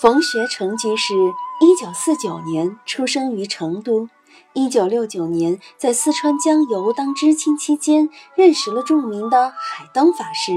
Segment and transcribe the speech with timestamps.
[0.00, 1.12] 冯学成居士，
[1.60, 4.08] 一九四九年出生于成都。
[4.52, 10.52] 一九六九年在四川江油当知青期间，认识了著名的海灯法师，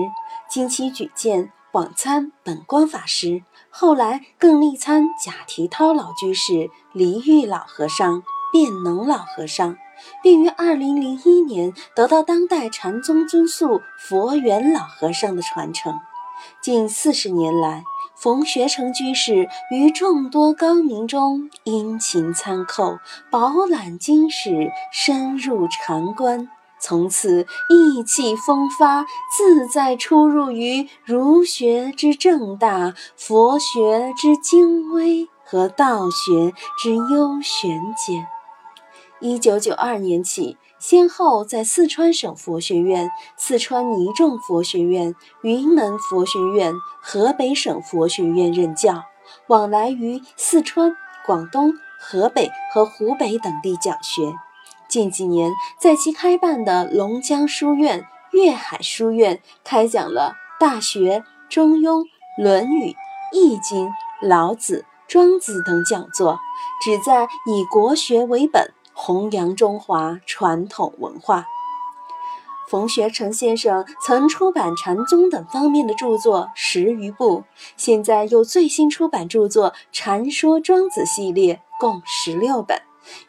[0.47, 3.41] 经其举荐，往参本光法师。
[3.71, 8.21] 后来更力参贾提涛老居士、黎玉老和尚、
[8.51, 9.75] 辩能老和尚，
[10.21, 15.95] 并于二零零一年得到当代禅宗尊宿佛缘老和尚的传承。
[16.61, 17.83] 近四十年来，
[18.21, 22.99] 冯学成居士于众多高明中殷勤参扣，
[23.31, 26.47] 饱览经史，深入禅观，
[26.79, 38.27] 从此意气风发，自在出入于儒学之正大、佛学之精微和道学之幽玄间。
[39.19, 40.57] 一九九二年起。
[40.81, 49.03] 先后在四川省佛学院、四川尼众佛学院、云门佛学院、河北省佛学院任教，
[49.45, 50.95] 往来于四川、
[51.27, 54.33] 广东、河北和湖北等地讲学。
[54.89, 61.99] 近几年，在其开办的龙江书院、粤海书院开讲了《大学》《中庸》
[62.43, 62.89] 《论语》
[63.31, 63.85] 《易经》
[64.27, 66.39] 《老子》《庄子》等讲座，
[66.83, 68.73] 旨在以国学为本。
[69.03, 71.47] 弘扬中华传统文化。
[72.69, 77.43] 冯学成先生曾出版禅宗等方面的著作十余部，
[77.75, 82.79] 现在又最新出版著作《禅说庄子》系列，共十六本，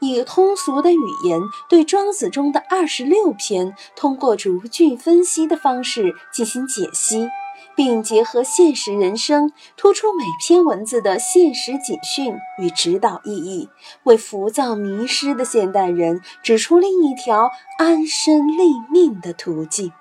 [0.01, 7.31] 以通俗的语言对庄子中的二十六篇，通过逐句分析的方式进行解析。
[7.75, 13.69] 并结合现实人生，突出每篇文字的现实警讯与指导意义，
[14.05, 19.93] 为浮躁迷失的现代人指出另一条安身立命的途径。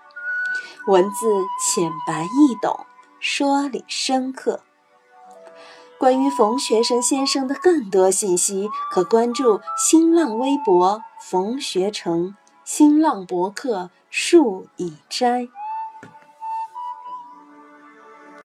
[0.88, 1.28] 文字
[1.60, 2.86] 浅白易懂，
[3.20, 4.62] 说理深刻。
[6.00, 12.36] 关于冯学成先生的更多信息，可关注新浪微博“冯学成”、
[12.66, 15.48] 新浪博客“树已斋”。